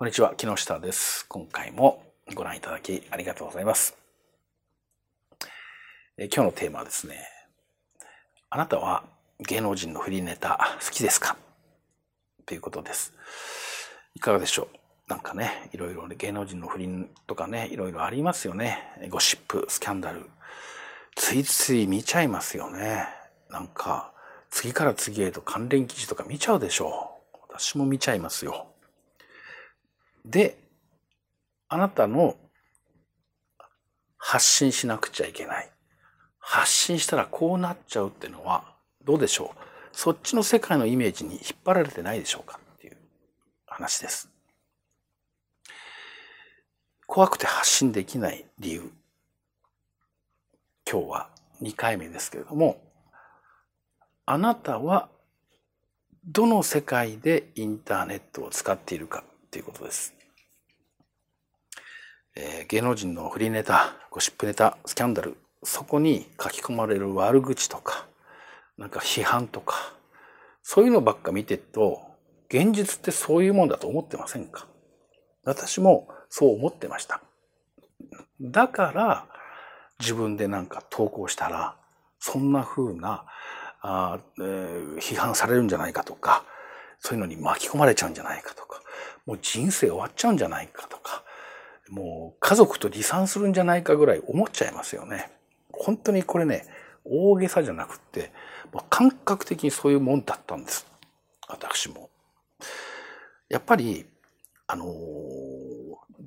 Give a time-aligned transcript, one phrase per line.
[0.00, 1.26] こんにちは、木下です。
[1.28, 2.04] 今回も
[2.36, 3.96] ご覧いただきありがとうございます。
[6.16, 7.16] え今日のテーマはですね、
[8.48, 9.02] あなたは
[9.40, 11.36] 芸能人のフリーネタ好きですか？
[12.46, 13.12] ということです。
[14.14, 15.10] いかがでしょう？
[15.10, 18.78] なんかね、いろいろ、ね、芸能人の不倫とかね、いろいろありますよね。
[19.10, 20.30] ゴシップ、スキャンダル。
[21.16, 23.04] ついつい見ちゃいますよね。
[23.50, 24.12] なんか、
[24.48, 27.38] 次から次へと関連記事とか見ちゃうでしょう。
[27.48, 28.68] 私も見ちゃいますよ。
[30.24, 30.58] で、
[31.68, 32.36] あなたの
[34.16, 35.70] 発信しなくちゃいけない。
[36.38, 38.64] 発信したらこうなっちゃうっていうのは
[39.04, 39.58] どうでしょう？
[39.92, 42.58] そっちの世界のイメージに引っ張られてないでしょうか？
[42.76, 42.96] っていう
[43.66, 44.30] 話です。
[47.06, 48.92] 怖くて発信できない理由。
[50.90, 51.28] 今日は
[51.62, 52.80] 2回目ですけれども、
[54.24, 55.08] あなたは
[56.24, 59.24] どの世界でインターネットを使っているか？
[59.48, 60.14] っていうことです。
[62.36, 68.06] えー、芸能人のフリーネタ、ゴシップネタ、スキャンダル、そこに書き込まれる悪口とか、
[68.76, 69.94] なんか批判とか、
[70.62, 72.02] そういうのばっか見てると、
[72.50, 74.66] 現実ってそういうもんだと思ってませんか？
[75.44, 77.22] 私もそう思ってました。
[78.40, 79.26] だから、
[79.98, 81.76] 自分でなんか投稿したら、
[82.20, 83.24] そんな風な、
[83.80, 86.44] あえー、批判されるんじゃないかとか、
[87.00, 88.82] そういうのに巻き込まれちゃうんじゃないかとか、
[89.26, 91.24] もう人生終わっちゃうんじゃないかとか、
[91.88, 95.30] もう家族と離散するんじゃないかぐらい思っちゃいますよね。
[95.72, 96.66] 本当にこれね、
[97.04, 98.32] 大げさじゃなくって、
[98.90, 100.86] 感覚的にそういうもんだったんです。
[101.48, 102.10] 私も。
[103.48, 104.06] やっぱり、
[104.66, 104.88] あのー、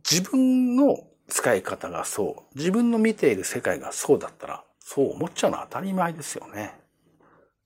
[0.09, 6.73] 自分の使い方がそう、自分の見ている世界がそうだったら、そう思っちゃうのは当たり前ですよね。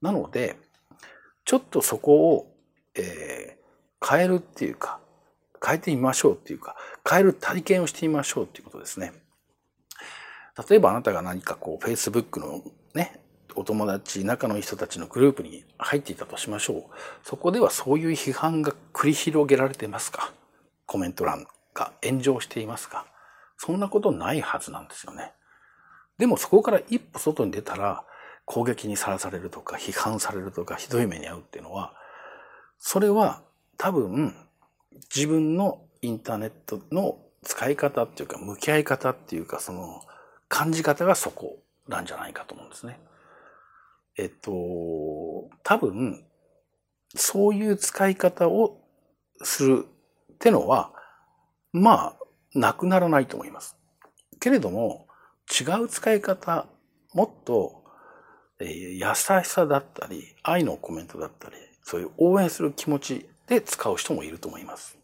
[0.01, 0.57] なので、
[1.45, 2.54] ちょっとそこを、
[2.95, 4.99] えー、変えるっていうか、
[5.65, 6.75] 変えてみましょうっていうか、
[7.09, 9.13] 変える体験をしてみましょうっていうことですね。
[10.69, 12.61] 例えばあなたが何かこう、Facebook の
[12.93, 13.19] ね、
[13.55, 16.83] お友達、仲のいい人たちのグループに入っていたとしましょう。
[17.23, 20.33] そこではそういう批判が繰り広げられてますか？
[20.85, 23.05] コメント欄が炎上していますか？
[23.57, 25.31] そんなことないはずなんですよね。
[26.17, 28.03] でもそこから一歩外に出たら
[28.43, 31.93] 攻撃にさらされるとか批判されるとかひどい目に遭うっていうのは、
[32.77, 33.43] それは
[33.77, 34.35] 多分
[35.15, 40.01] 自分のインターネットの使い方っていうか、向き合い方っていうか、その
[40.49, 42.99] 感じ方がそこなんじゃないかと思うんですね。
[44.17, 44.51] えっと、
[45.63, 46.25] 多分、
[47.15, 48.81] そういう使い方を
[49.41, 49.85] する
[50.33, 50.91] ってのは、
[51.71, 52.15] ま
[52.53, 53.77] あ、なくならないと思います。
[54.39, 55.07] けれども、
[55.49, 56.67] 違う使い方、
[57.13, 57.83] もっと、
[58.59, 64.97] えー、優しさだったり、愛のコメントだったり、そういう応援する気持ちで使う人もいると思います。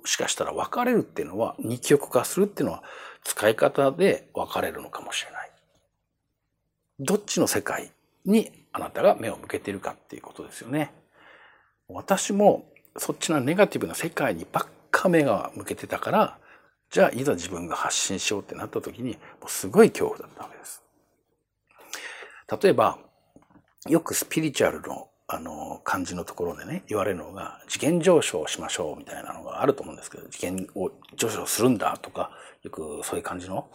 [0.00, 2.82] もしかしたら別れるっていうのは、二極化するっていうのは、
[3.22, 5.50] 使い方で別れるのかもしれない。
[6.98, 7.92] どっちの世界
[8.24, 10.92] にあなたが目を向けているかっていうことですよね。
[11.86, 12.66] 私も
[12.96, 16.38] そっちのネガティブな世界にばっか目が向けてたから、
[16.90, 20.82] じゃあいざ自分が発信しようってなった時に、もうすごい恐怖だったわけです。
[22.60, 22.98] 例えば、
[23.88, 32.32] よくスピリチュアルのあの、感じのところでね、言われるのが、次元上昇しましょうみたいなのがあると思うんですけど、次元を上昇するんだとか、
[32.62, 33.70] よくそういう感じの。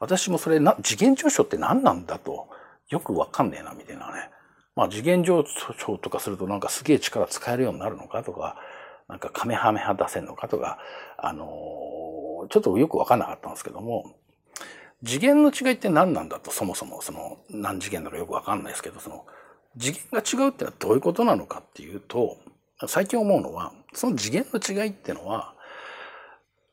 [0.00, 2.48] 私もそれな、次元上昇って何なんだと、
[2.90, 4.28] よくわかんねえな、みたいなね。
[4.76, 5.44] まあ次元上
[5.78, 8.56] 昇とかするとなんかすげえ力使えるようになるのかとか、
[9.08, 10.78] なんかカメハメハ出せんのかとか、
[11.18, 14.14] あのー、ちょっとよくわかんなかったんですけども、
[15.04, 19.26] 次元の違いって何なんだと、そもそもその何次元だかよくわかんないですけど、その
[19.78, 22.38] 次元が違うってのはどういうことなのかっていうと、
[22.86, 25.54] 最近思うのは、その次元の違いってのは、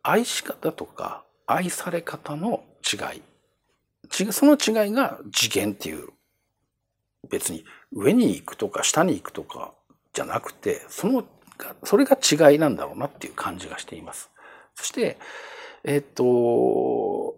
[0.01, 3.21] 愛し方とか愛され方の違い。
[4.31, 6.09] その違いが次元っていう。
[7.29, 9.73] 別に上に行くとか下に行くとか
[10.13, 11.25] じゃなくて、その、
[11.83, 14.29] それが違いなんだろうなっていう感じがしています。
[14.75, 15.17] そして、
[15.83, 17.35] えっ、と、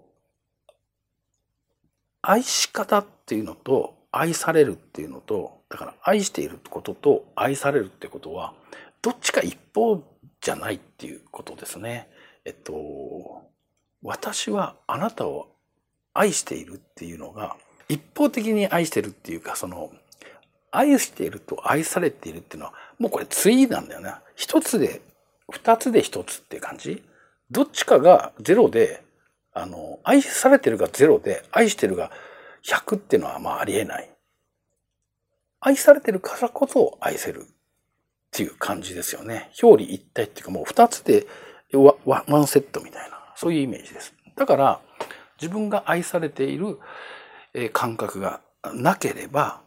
[2.22, 8.54] 愛し方っていうのと愛されるっていうのと、だから愛していることと愛されるってことは、
[9.02, 10.04] どっちか一方
[10.42, 12.10] じゃないっていうことですね。
[12.46, 13.42] えっと、
[14.04, 15.48] 私はあなたを
[16.14, 17.56] 愛しているっていうのが、
[17.88, 19.92] 一方的に愛してるっていうか、その、
[20.72, 24.14] 愛していると愛されているっていうのは、もうこれ対なんだよね。
[24.36, 25.02] 一つで、
[25.52, 27.04] 二つで一つっていう感じ
[27.50, 29.04] どっちかがゼロで、
[29.54, 32.12] あの、愛されてるがゼロで、愛してるが
[32.66, 34.10] 100っていうのはまあありえない。
[35.60, 37.48] 愛されてるからこそ愛せる。
[38.32, 39.52] っていう感じですよね。
[39.62, 41.28] 表裏一体っていうかもう二つで
[41.74, 41.96] ワ
[42.28, 44.14] ワンセットみたいな、そういうイメージです。
[44.38, 44.80] だから、
[45.40, 46.80] 自分が愛されている
[47.74, 48.40] 感覚が
[48.74, 49.62] なければ、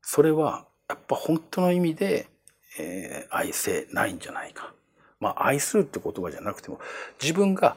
[0.00, 2.26] それはやっぱ本当の意味で、
[2.78, 4.72] えー、愛せないんじゃないか。
[5.20, 6.80] まあ、愛するって言葉じゃなくても、
[7.22, 7.76] 自分が、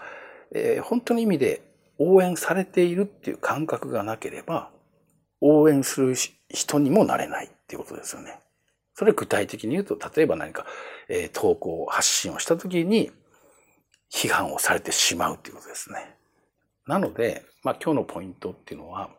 [0.52, 1.62] えー、本当の意味で
[1.97, 4.69] 応援されているっていう感覚がなければ、
[5.42, 6.15] 応援する
[6.50, 8.39] 人にもなれないっていうことですよね。
[8.94, 10.65] それ具体的に言うと、例えば何か、
[11.09, 13.12] えー、投稿、発信をしたときに、
[14.12, 16.15] 批判をされてしまうっていうことですね。
[16.88, 19.09] なので、まあ今日のポイントっていうのは、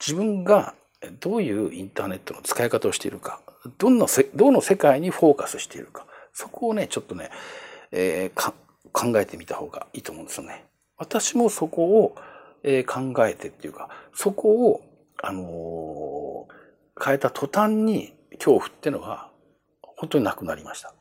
[0.00, 0.74] 自分が
[1.20, 3.40] どういうインターネットの使い方をしているか、
[3.78, 7.30] どんなせ、どの世界にフォーカスしているか、そこをね、ちょっとね、
[7.92, 8.54] えー、
[8.92, 10.64] 考えてみた方がいいと思うんですよね。
[10.98, 12.16] 私もそこを、
[12.62, 14.82] えー、考えてっていうか、そこを、
[15.22, 19.30] あのー、変えた途端に恐怖ってのは
[19.82, 20.94] 本当になくなりました。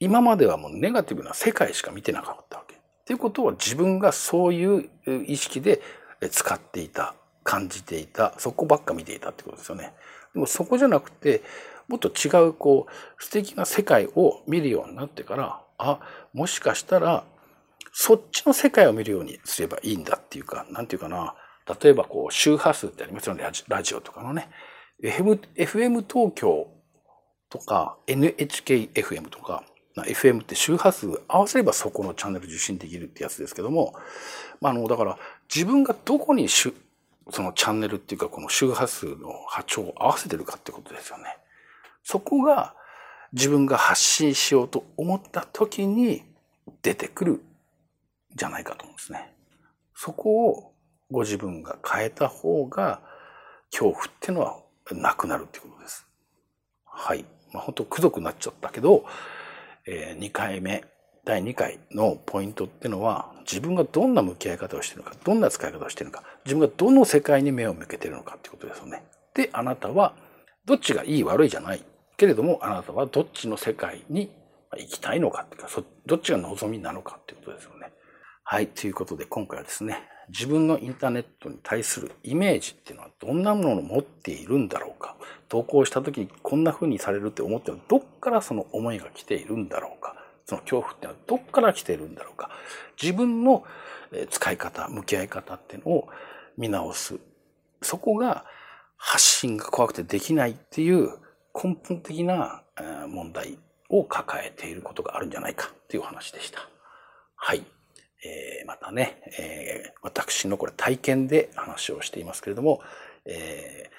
[0.00, 2.74] 今まではもうネガティブな世界しか見てなかったわけ。
[2.74, 4.90] っていうことは自分がそういう
[5.26, 5.80] 意識で
[6.30, 7.14] 使っていた、
[7.48, 9.94] 感じていた、そこばっか見ていたってことですよね。
[10.34, 11.42] でもそこじゃなくて、
[11.88, 15.98] もっと違うこう素敵な世界を見るようになってから、あ、
[16.34, 17.24] もしかしたら
[18.00, 21.34] そっちの世界を見るようにすればいいんだっていうか、なんていうかな、
[21.82, 24.48] 例えばこう周波数ってありますよね、ラジオとかのね。
[25.02, 26.68] FM, FM 東京
[27.50, 29.64] とか NHKFM とか
[29.96, 33.94] FM って周波数合わせればそこのチャンネル受信できるってやつですけども、
[34.60, 35.18] まあ、あの、だから
[35.52, 36.70] 自分がどこにそ
[37.42, 41.36] のチャンネルっていうかこの周波数の波長を合わせてるかってことですよね。
[42.04, 42.76] そこが
[43.32, 46.22] 自分が発信しようと思った時に
[46.82, 47.42] 出てくる
[48.34, 49.34] じゃないかと思うんですね。
[49.94, 50.74] そこを
[51.10, 53.00] ご自分が変えた方が
[53.70, 54.60] 恐怖っていうのは
[54.92, 56.06] なくなるっていうことです。
[56.84, 57.24] はい。
[57.52, 59.04] まあ本当くどくなっちゃったけど、
[59.86, 60.84] えー、2回目、
[61.24, 69.02] 第2回のポイントってのは自分がどんな向き合い方をしてるのか、どんな使い方をしてるのか、自分がどの世界に目を向けてるのかってことですよね。
[69.34, 70.14] で、あなたは
[70.64, 71.84] どっちがいい悪いじゃない。
[72.16, 74.30] けれども、あなたはどっちの世界に
[74.76, 75.68] 行きたいのかっていうか、
[76.06, 77.92] どっちが望みなのかっていうことですよね。
[78.50, 78.66] はい。
[78.68, 85.16] ということで今回はですね、自分のインターネットに対するイメージっていうのはどんなものを持っているんだろうか。
[85.50, 90.16] 投稿した時にこんな風にされるって思ってるのどっからその思いが来ているんだろうか。
[90.46, 92.50] その恐怖っていうのはどっから来ているんだろうか。
[92.98, 93.64] 自分の
[94.30, 96.08] 使い方、向き合い方っていうのを
[96.56, 97.18] 見直す。
[97.82, 98.46] そこが
[98.96, 101.10] 発信が怖くてできないっていう
[101.54, 102.62] 根本的な
[103.08, 103.58] 問題
[103.90, 106.66] を抱えていることがあるんじゃないかっていう話でした。
[107.36, 107.62] はい。
[108.24, 112.80] えー、またね、えー、私のこれ体験で話をしていますけれども、
[113.24, 113.90] え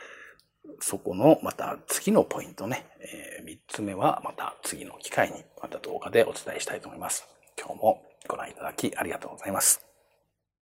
[0.67, 7.27] ー、そこのまた次のポイントね、え、3つ目はまた次の機会にまた動画でお伝えしたいと思います。
[7.57, 9.88] 今日もご覧いただきありがとうございます。